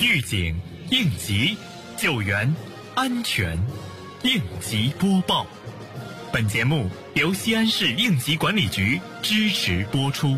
[0.00, 0.54] 预警、
[0.90, 1.56] 应急、
[1.96, 2.54] 救援、
[2.94, 3.58] 安全，
[4.22, 5.44] 应急播报。
[6.32, 10.36] 本节目由西安市应急管理局支持播出。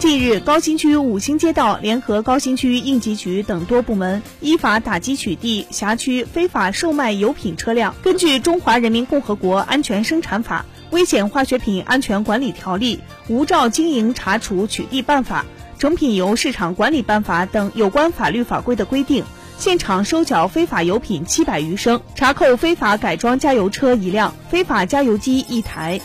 [0.00, 7.94] 近日，高新区五星街道联合高新区应急局等多部门依法打击取缔辖区非法售卖油品车辆。
[8.02, 10.66] 根据《中华人民共和国安全生产法》。
[10.96, 15.44] 危险化学品安全管理条例、无照经营查处取缔办法、
[15.78, 19.22] 成品油市场管理办法等有关法律法规的规定，
[19.58, 26.00] 现场收缴非法油品七百余升，查扣非法改装加油车一辆，非法加油机一台。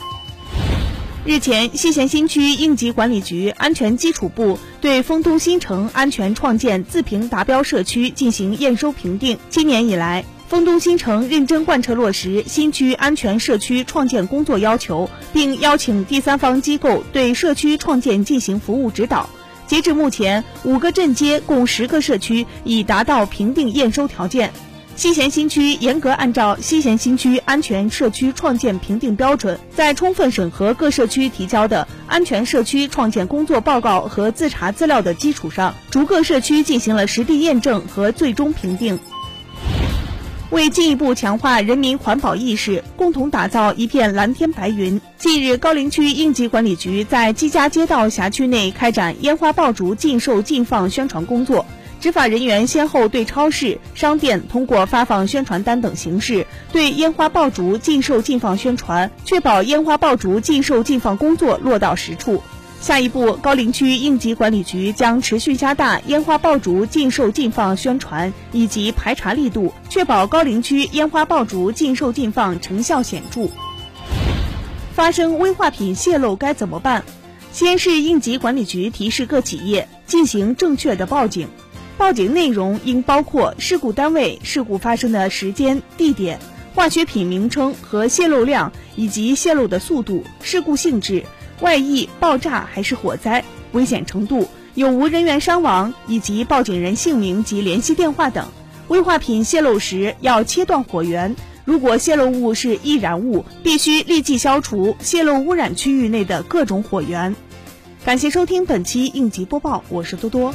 [1.23, 9.37] 日前，西咸新区应急管理局安全基础部对丰都新城安全创建自评达标社区进行验收评定。
[9.49, 19.29] 今年以来，丰都新城认真贯彻落实新区安全社区创建工作要求，并邀请第三方机构对社区创建进行服务指导。
[19.65, 24.51] 截至目前，五个镇街共十个社区已达到评定验收条件。
[24.97, 38.99] 西咸新区严格按照西咸新区安全社区创建评定标准，在充分审核各社区提交的安全社区创建工作报告和自查资料的基础上，逐个社区进行了实地验证和最终评定。
[40.51, 51.65] 为进一步强化人民环保意识，共同打造一片蓝天白云，近日，高陵区应急管理局在姬家街道辖区内开展烟花爆竹禁售禁放宣传工作。
[52.01, 62.43] 执法人员先后对超市、商店通过发放宣传单等形式，对烟花爆竹禁售禁放宣传，确保烟花爆竹禁售禁放工作落到实处。
[62.81, 73.47] 下一步，高陵区应急管理局将持续加大烟花爆竹禁售禁放宣传以及排查力度，确保高陵区烟花爆竹禁售禁放成效显著。
[74.95, 77.03] 发生危化品泄漏该怎么办？
[77.51, 81.49] 西安市应急管理局提示各企业进行正确的报警，
[81.99, 86.39] 报警内容应包括事故单位、事故发生的时间、地点、
[86.73, 91.23] 化学品名称和泄漏量以及泄漏的速度、事故性质。
[91.61, 98.47] 外溢、爆炸还是火灾，危险程度有无人员伤亡，以及报警人姓名及联系电话等。
[98.87, 107.35] 危化品泄漏时要切断火源，如果泄漏物是易燃物，必须立即消除泄漏污染区域内的各种火源。
[108.03, 110.53] 感谢收听本期应急播报，我是多多。